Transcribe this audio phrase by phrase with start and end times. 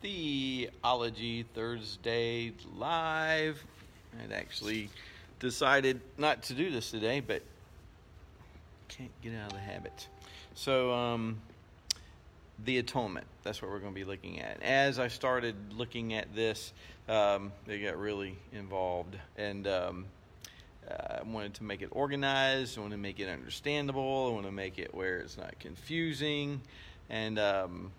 [0.00, 3.62] Theology Thursday live.
[4.22, 4.88] I'd actually
[5.38, 7.42] decided not to do this today, but
[8.88, 10.08] can't get out of the habit.
[10.54, 11.36] So, um,
[12.64, 13.26] the atonement.
[13.42, 14.62] That's what we're going to be looking at.
[14.62, 16.72] As I started looking at this,
[17.08, 20.06] um, they got really involved, and um,
[20.90, 22.78] uh, I wanted to make it organized.
[22.78, 24.28] I want to make it understandable.
[24.30, 26.62] I want to make it where it's not confusing,
[27.08, 27.92] and um,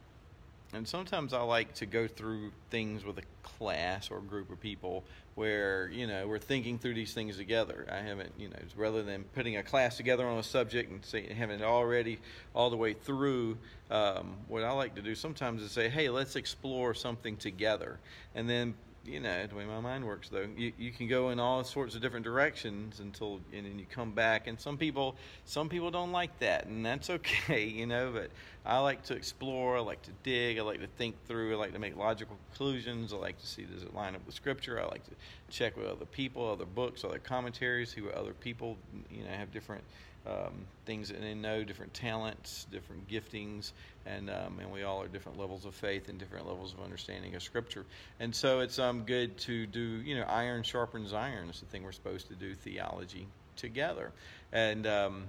[0.73, 4.59] and sometimes I like to go through things with a class or a group of
[4.59, 5.03] people
[5.35, 7.85] where you know we're thinking through these things together.
[7.91, 11.31] I haven't you know rather than putting a class together on a subject and say,
[11.33, 12.19] having it already
[12.53, 13.57] all the way through.
[13.89, 17.99] Um, what I like to do sometimes is say, hey, let's explore something together,
[18.35, 18.73] and then
[19.05, 21.95] you know the way my mind works though you, you can go in all sorts
[21.95, 25.15] of different directions until and then you come back and some people
[25.45, 28.29] some people don't like that and that's okay you know but
[28.65, 31.73] i like to explore i like to dig i like to think through i like
[31.73, 34.85] to make logical conclusions i like to see does it line up with scripture i
[34.85, 35.11] like to
[35.49, 38.77] check with other people other books other commentaries see what other people
[39.09, 39.83] you know have different
[40.25, 43.71] um, things that they know, different talents, different giftings,
[44.05, 47.33] and um, and we all are different levels of faith and different levels of understanding
[47.35, 47.85] of Scripture.
[48.19, 51.49] And so it's um, good to do, you know, iron sharpens iron.
[51.49, 54.11] It's the thing we're supposed to do theology together,
[54.51, 55.23] and um,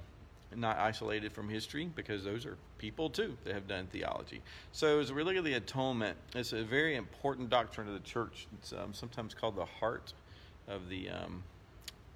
[0.57, 4.41] not isolated from history because those are people too that have done theology.
[4.73, 8.47] So as we look at the atonement, it's a very important doctrine of the church.
[8.59, 10.13] It's um, sometimes called the heart
[10.69, 11.43] of the um,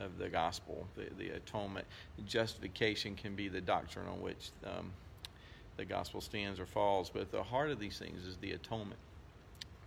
[0.00, 1.86] of the gospel, the, the atonement.
[2.26, 4.92] Justification can be the doctrine on which um,
[5.76, 9.00] the gospel stands or falls, but the heart of these things is the atonement.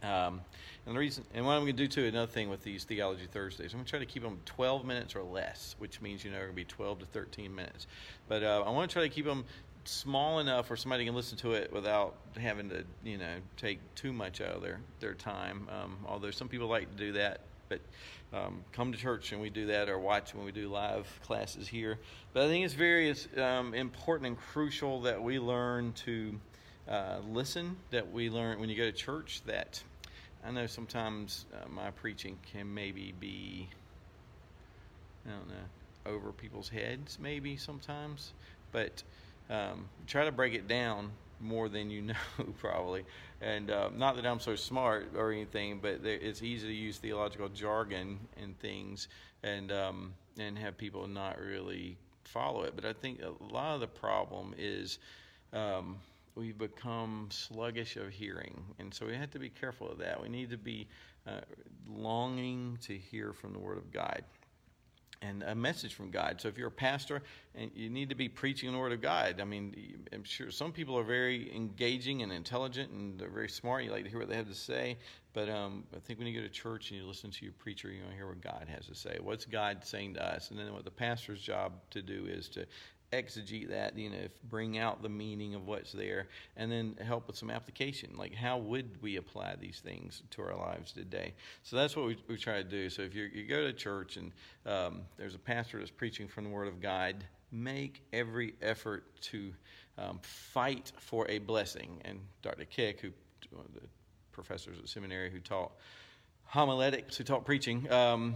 [0.01, 0.41] Um,
[0.85, 3.27] and the reason, and what I'm going to do too, another thing with these Theology
[3.31, 6.31] Thursdays, I'm going to try to keep them 12 minutes or less, which means you
[6.31, 7.87] know they're going to be 12 to 13 minutes.
[8.27, 9.45] But uh, I want to try to keep them
[9.85, 14.13] small enough where somebody can listen to it without having to, you know, take too
[14.13, 15.67] much out of their their time.
[15.69, 17.81] Um, although some people like to do that, but
[18.33, 21.67] um, come to church and we do that or watch when we do live classes
[21.67, 21.99] here.
[22.33, 26.39] But I think it's very um, important and crucial that we learn to
[26.89, 29.81] uh, listen, that we learn when you go to church that
[30.43, 33.69] I know sometimes uh, my preaching can maybe be,
[35.25, 38.33] I don't know, over people's heads maybe sometimes,
[38.71, 39.03] but
[39.49, 42.15] um, try to break it down more than you know
[42.57, 43.05] probably.
[43.41, 47.47] And uh, not that i'm so smart or anything but it's easy to use theological
[47.49, 49.07] jargon and things
[49.43, 52.73] and um, and have people not really follow it.
[52.75, 54.99] But i think a lot of the problem is
[55.53, 55.97] um,
[56.39, 60.29] we've become sluggish of hearing and so we have to be careful of that we
[60.29, 60.87] need to be
[61.27, 61.41] uh,
[61.87, 64.23] longing to hear from the word of god
[65.21, 66.39] and a message from God.
[66.39, 67.21] So if you're a pastor
[67.55, 70.71] and you need to be preaching the word of God, I mean, I'm sure some
[70.71, 73.83] people are very engaging and intelligent and they're very smart.
[73.83, 74.97] You like to hear what they have to say,
[75.33, 77.91] but um, I think when you go to church and you listen to your preacher,
[77.91, 79.17] you want to hear what God has to say.
[79.21, 80.51] What's God saying to us?
[80.51, 82.65] And then what the pastor's job to do is to
[83.11, 86.27] exegete that, you know, bring out the meaning of what's there,
[86.57, 88.11] and then help with some application.
[88.17, 91.33] Like, how would we apply these things to our lives today?
[91.63, 92.89] So that's what we, we try to do.
[92.89, 94.31] So if you go to church and
[94.65, 99.53] um, there's a pastor that's preaching from the Word of God, make every effort to
[99.97, 102.01] um, fight for a blessing.
[102.05, 102.65] And Dr.
[102.65, 103.09] Kick, who
[103.51, 103.81] the
[104.31, 105.71] professors at seminary who taught
[106.45, 108.35] homiletics, who taught preaching, um,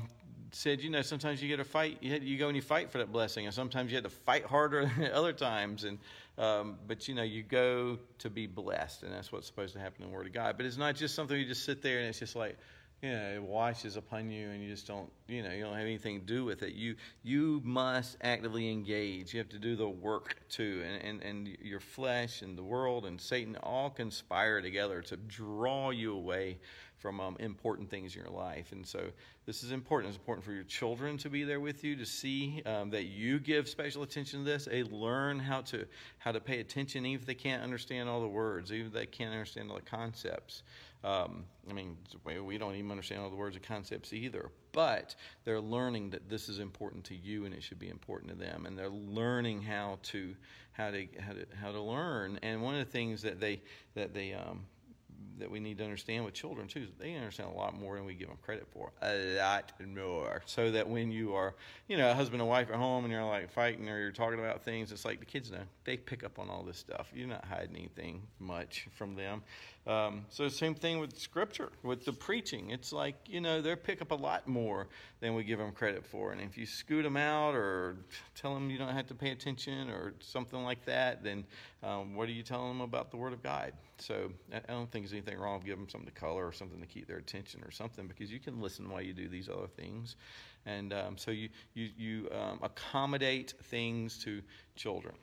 [0.55, 1.97] said, you know, sometimes you get a fight.
[2.01, 4.45] You, you go and you fight for that blessing, and sometimes you have to fight
[4.45, 5.83] harder than other times.
[5.83, 5.99] And
[6.37, 10.03] um, but you know, you go to be blessed, and that's what's supposed to happen
[10.03, 10.57] in the Word of God.
[10.57, 12.57] But it's not just something you just sit there and it's just like,
[13.01, 15.81] you know, it washes upon you, and you just don't, you know, you don't have
[15.81, 16.73] anything to do with it.
[16.73, 19.33] You you must actively engage.
[19.33, 23.05] You have to do the work too, and and and your flesh and the world
[23.05, 26.57] and Satan all conspire together to draw you away
[27.03, 28.71] from um, important things in your life.
[28.71, 29.01] And so
[29.45, 30.11] this is important.
[30.11, 33.39] It's important for your children to be there with you to see um, that you
[33.39, 34.65] give special attention to this.
[34.65, 35.85] They learn how to
[36.19, 39.05] how to pay attention, even if they can't understand all the words, even if they
[39.05, 40.63] can't understand all the concepts.
[41.03, 45.13] Um, I mean, we don't even understand all the words and concepts either, but
[45.43, 48.65] they're learning that this is important to you and it should be important to them,
[48.65, 50.33] and they're learning how to
[50.71, 52.39] how to how to, how to learn.
[52.41, 53.61] And one of the things that they
[53.93, 54.61] that they um,
[55.39, 56.87] that we need to understand with children too.
[56.99, 58.91] They understand a lot more than we give them credit for.
[59.01, 60.41] A lot more.
[60.45, 61.55] So that when you are,
[61.87, 64.39] you know, a husband and wife at home and you're like fighting or you're talking
[64.39, 65.63] about things, it's like the kids know.
[65.83, 67.11] They pick up on all this stuff.
[67.13, 69.43] You're not hiding anything much from them.
[69.85, 72.69] Um, so same thing with scripture, with the preaching.
[72.69, 74.87] It's like you know they pick up a lot more
[75.19, 76.31] than we give them credit for.
[76.31, 77.97] And if you scoot them out or
[78.33, 81.43] tell them you don't have to pay attention or something like that, then
[81.83, 83.73] um, what are you telling them about the Word of God?
[83.97, 86.79] So I don't think there's anything wrong with giving them something to color or something
[86.79, 89.67] to keep their attention or something because you can listen while you do these other
[89.67, 90.15] things.
[90.65, 94.41] And um, so you you you um, accommodate things to
[94.77, 95.15] children.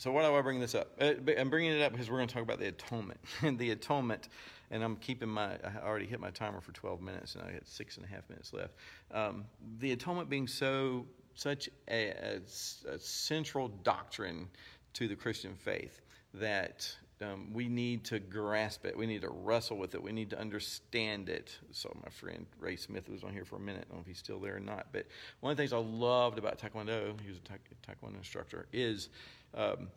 [0.00, 0.92] So why do I bring this up?
[0.98, 3.72] Uh, I'm bringing it up because we're going to talk about the atonement and the
[3.72, 4.30] atonement.
[4.70, 5.56] And I'm keeping my.
[5.56, 8.26] I already hit my timer for 12 minutes, and I got six and a half
[8.30, 8.72] minutes left.
[9.12, 9.44] Um,
[9.78, 11.04] the atonement being so
[11.34, 12.40] such a, a,
[12.88, 14.48] a, central doctrine
[14.94, 16.00] to the Christian faith
[16.32, 18.96] that um, we need to grasp it.
[18.96, 20.02] We need to wrestle with it.
[20.02, 21.58] We need to understand it.
[21.72, 23.84] So my friend Ray Smith was on here for a minute.
[23.86, 24.86] I don't know if he's still there or not.
[24.92, 25.06] But
[25.40, 29.10] one of the things I loved about Taekwondo, he was a Taekwondo instructor, is
[29.54, 29.88] um,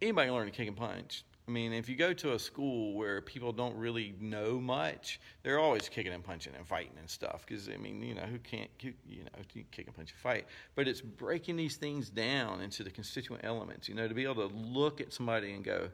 [0.00, 1.24] anybody can learn to kick and punch.
[1.46, 5.58] I mean, if you go to a school where people don't really know much, they're
[5.58, 7.44] always kicking and punching and fighting and stuff.
[7.46, 8.92] Because I mean, you know, who can't, you,
[9.24, 10.46] know, kick and punch and fight?
[10.76, 13.88] But it's breaking these things down into the constituent elements.
[13.88, 15.88] You know, to be able to look at somebody and go,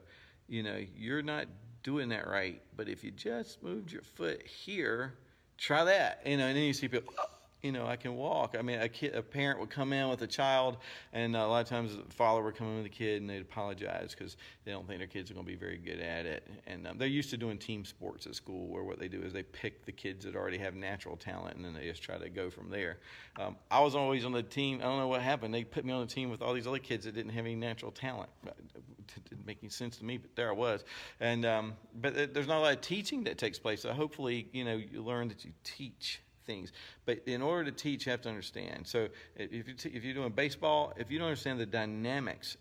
[0.47, 1.47] you know, you're not
[1.81, 2.61] doing that right.
[2.75, 5.15] But if you just moved your foot here,
[5.57, 6.21] try that.
[6.27, 7.11] You know, and then you see people.
[7.19, 7.25] Oh,
[7.61, 8.55] you know, I can walk.
[8.57, 10.77] I mean, a, kid, a parent would come in with a child,
[11.11, 13.41] and a lot of times the father would come in with a kid, and they'd
[13.41, 16.47] apologize because they don't think their kids are going to be very good at it.
[16.67, 19.33] And um, they're used to doing team sports at school, where what they do is
[19.33, 22.29] they pick the kids that already have natural talent, and then they just try to
[22.29, 22.97] go from there.
[23.37, 24.79] Um, I was always on the team.
[24.79, 25.53] I don't know what happened.
[25.53, 27.55] They put me on the team with all these other kids that didn't have any
[27.55, 28.29] natural talent.
[28.45, 30.85] It didn't make any sense to me, but there I was.
[31.19, 33.81] And um, but there's not a lot of teaching that takes place.
[33.81, 36.71] So hopefully, you know, you learn that you teach things.
[37.05, 38.87] But in order to teach, you have to understand.
[38.87, 42.57] So if, you t- if you're doing baseball, if you don't understand the dynamics,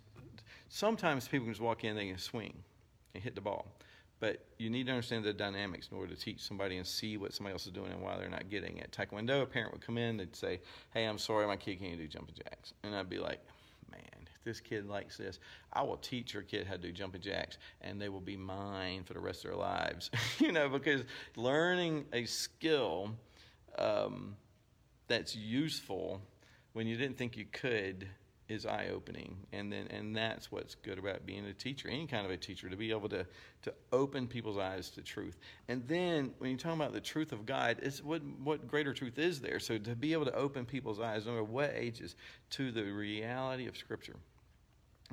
[0.68, 2.52] sometimes people can just walk in, they can swing
[3.14, 3.66] and hit the ball.
[4.20, 7.32] But you need to understand the dynamics in order to teach somebody and see what
[7.32, 8.90] somebody else is doing and why they're not getting it.
[8.90, 10.60] Taekwondo, a parent would come in, they'd say,
[10.92, 12.74] Hey, I'm sorry, my kid can't do jumping jacks.
[12.82, 13.40] And I'd be like,
[13.92, 15.38] Man, if this kid likes this,
[15.72, 19.04] I will teach your kid how to do jumping jacks, and they will be mine
[19.04, 20.10] for the rest of their lives.
[20.40, 21.04] you know, because
[21.36, 23.12] learning a skill
[23.78, 24.36] um,
[25.06, 26.20] that's useful
[26.72, 28.08] when you didn't think you could
[28.48, 32.24] is eye opening and then and that's what's good about being a teacher any kind
[32.24, 33.26] of a teacher to be able to
[33.60, 35.36] to open people's eyes to truth.
[35.68, 39.18] And then when you're talking about the truth of god it's what what greater truth
[39.18, 39.60] is there?
[39.60, 42.16] So to be able to open people's eyes no matter what ages
[42.50, 44.16] to the reality of scripture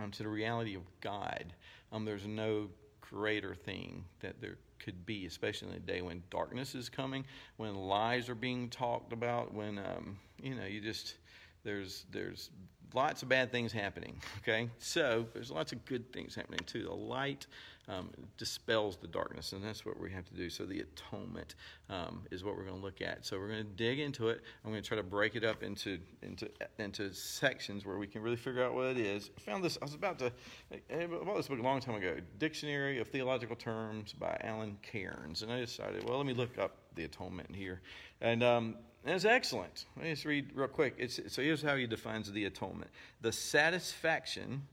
[0.01, 1.53] um, to the reality of god
[1.91, 2.69] um, there's no
[3.09, 7.25] greater thing that there could be, especially in the day when darkness is coming,
[7.57, 11.15] when lies are being talked about, when um, you know you just
[11.63, 12.49] there's there's
[12.93, 14.15] lots of bad things happening.
[14.39, 16.83] Okay, so there's lots of good things happening too.
[16.83, 17.47] The light
[17.87, 20.49] um, dispels the darkness, and that's what we have to do.
[20.49, 21.55] So the atonement
[21.89, 23.25] um, is what we're going to look at.
[23.25, 24.41] So we're going to dig into it.
[24.63, 26.49] I'm going to try to break it up into into
[26.79, 29.29] into sections where we can really figure out what it is.
[29.37, 29.77] I found this.
[29.81, 30.31] I was about to.
[30.71, 35.41] I bought this book a long time ago, Dictionary of Theological Terms by Alan Cairns,
[35.41, 37.81] and I decided, well, let me look up the atonement here,
[38.21, 38.43] and.
[38.43, 38.75] Um,
[39.07, 39.85] it's excellent.
[39.95, 40.95] Let me just read real quick.
[40.97, 42.89] It's, so here's how he defines the atonement
[43.21, 44.63] the satisfaction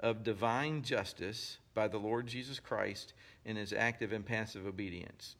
[0.00, 3.12] of divine justice by the Lord Jesus Christ
[3.44, 5.36] in his active and passive obedience.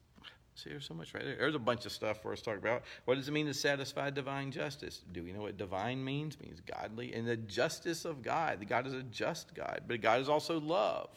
[0.55, 1.37] See, there's so much right there.
[1.37, 2.83] There's a bunch of stuff for us to talk about.
[3.05, 5.01] What does it mean to satisfy divine justice?
[5.11, 6.35] Do we know what divine means?
[6.35, 7.13] It means godly.
[7.13, 8.59] And the justice of God.
[8.59, 11.09] The God is a just God, but God is also love.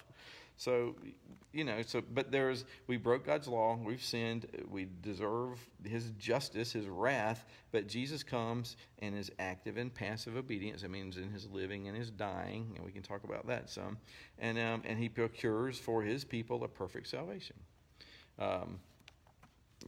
[0.56, 0.94] So,
[1.52, 6.72] you know, so, but there's, we broke God's law, we've sinned, we deserve his justice,
[6.72, 10.82] his wrath, but Jesus comes and is active and passive obedience.
[10.82, 13.98] That means in his living and his dying, and we can talk about that some.
[14.38, 17.56] And, um, and he procures for his people a perfect salvation.
[18.38, 18.78] Um,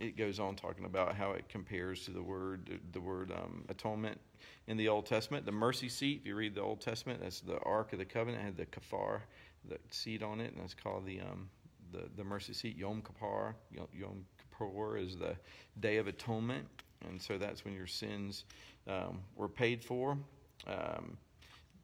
[0.01, 4.21] it goes on talking about how it compares to the word the word um, atonement
[4.67, 5.47] in the Old Testament.
[5.47, 8.43] The mercy seat, if you read the Old Testament, that's the Ark of the Covenant,
[8.43, 9.21] had the kafar,
[9.69, 11.49] the seat on it, and that's called the um,
[11.93, 12.77] the, the mercy seat.
[12.77, 13.55] Yom Kippur.
[13.71, 15.37] Yom Kippur is the
[15.81, 16.67] Day of Atonement,
[17.09, 18.45] and so that's when your sins
[18.89, 20.19] um, were paid for.
[20.67, 21.17] Um,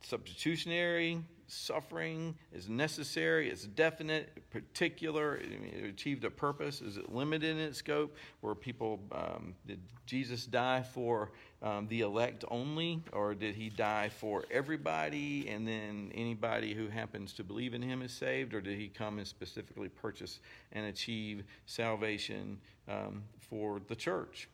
[0.04, 6.80] substitutionary suffering is necessary, it's definite, particular, it achieved a purpose.
[6.80, 8.16] Is it limited in its scope?
[8.40, 11.30] Where people, um, did Jesus die for
[11.62, 17.35] um, the elect only, or did he die for everybody and then anybody who happens
[17.35, 20.40] to believe in him is saved, or did he come and specifically purchase
[20.73, 24.49] and achieve salvation um, for the church?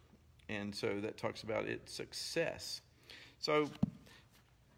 [0.49, 2.81] And so that talks about its success.
[3.39, 3.69] So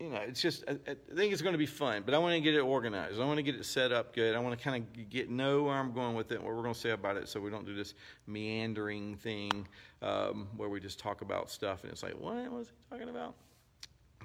[0.00, 2.34] you know, it's just, I, I think it's going to be fun, but I want
[2.34, 3.20] to get it organized.
[3.20, 4.34] I want to get it set up good.
[4.34, 6.74] I want to kind of get know where I'm going with it, what we're going
[6.74, 7.94] to say about it, so we don't do this
[8.26, 9.68] meandering thing
[10.00, 13.34] um, where we just talk about stuff and it's like, what was he talking about?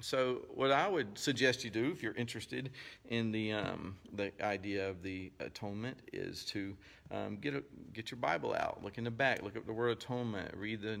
[0.00, 2.70] So, what I would suggest you do, if you're interested
[3.08, 6.76] in the um, the idea of the atonement, is to
[7.10, 7.64] um, get a,
[7.94, 11.00] get your Bible out, look in the back, look up the word atonement, read the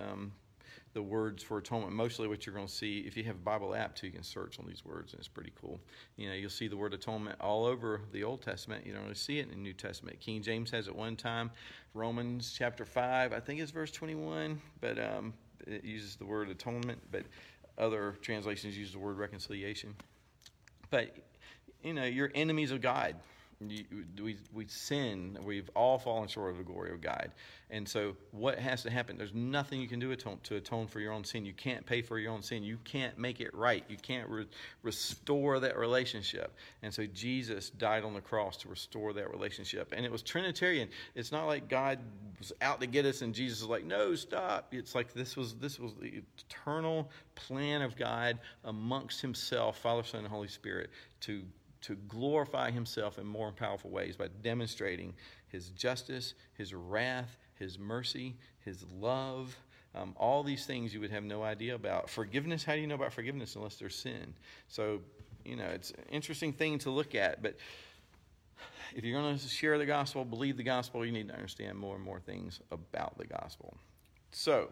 [0.00, 0.30] um,
[0.96, 1.92] the words for atonement.
[1.92, 4.22] Mostly, what you're going to see, if you have a Bible app too, you can
[4.22, 5.78] search on these words, and it's pretty cool.
[6.16, 8.86] You know, you'll see the word atonement all over the Old Testament.
[8.86, 10.18] You don't really see it in the New Testament.
[10.20, 11.50] King James has it one time.
[11.92, 15.34] Romans chapter five, I think it's verse 21, but um,
[15.66, 17.24] it uses the word atonement, but
[17.76, 19.94] other translations use the word reconciliation.
[20.88, 21.14] But,
[21.82, 23.16] you know, you're enemies of God.
[23.60, 25.38] We, we sin.
[25.42, 27.32] We've all fallen short of the glory of God.
[27.70, 29.16] And so, what has to happen?
[29.16, 31.44] There's nothing you can do atone, to atone for your own sin.
[31.44, 32.62] You can't pay for your own sin.
[32.62, 33.82] You can't make it right.
[33.88, 34.46] You can't re-
[34.82, 36.54] restore that relationship.
[36.82, 39.92] And so, Jesus died on the cross to restore that relationship.
[39.96, 40.88] And it was Trinitarian.
[41.14, 41.98] It's not like God
[42.38, 44.68] was out to get us and Jesus is like, no, stop.
[44.72, 50.20] It's like this was this was the eternal plan of God amongst Himself, Father, Son,
[50.20, 50.90] and Holy Spirit
[51.22, 51.42] to
[51.86, 55.14] to glorify himself in more powerful ways by demonstrating
[55.48, 59.56] his justice, his wrath, his mercy, his love,
[59.94, 62.10] um, all these things you would have no idea about.
[62.10, 64.34] Forgiveness, how do you know about forgiveness unless there's sin?
[64.68, 65.00] So,
[65.44, 67.56] you know, it's an interesting thing to look at, but
[68.94, 71.94] if you're going to share the gospel, believe the gospel, you need to understand more
[71.94, 73.76] and more things about the gospel.
[74.32, 74.70] So,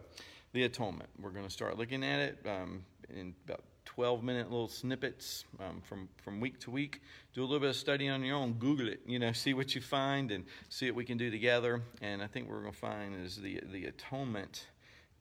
[0.53, 1.11] the atonement.
[1.21, 5.81] We're going to start looking at it um, in about 12 minute little snippets um,
[5.83, 7.01] from, from week to week.
[7.33, 8.55] Do a little bit of study on your own.
[8.55, 11.83] Google it, you know, see what you find and see what we can do together.
[12.01, 14.67] And I think what we're going to find is the, the atonement,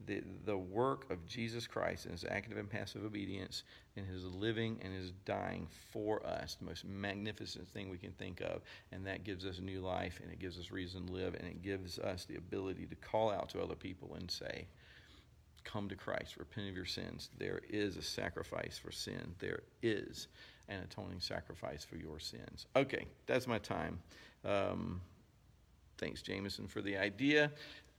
[0.06, 3.64] the, the work of Jesus Christ and his active and passive obedience
[3.96, 8.42] in his living and his dying for us, the most magnificent thing we can think
[8.42, 8.62] of.
[8.92, 11.62] And that gives us new life and it gives us reason to live and it
[11.62, 14.68] gives us the ability to call out to other people and say,
[15.64, 17.30] come to Christ, repent of your sins.
[17.38, 19.36] There is a sacrifice for sin.
[19.40, 20.28] There is
[20.70, 22.66] an atoning sacrifice for your sins.
[22.76, 24.00] Okay, that's my time.
[24.46, 25.02] Um,
[25.98, 27.52] thanks, Jameson, for the idea,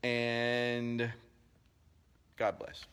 [0.03, 1.11] and
[2.37, 2.85] God bless.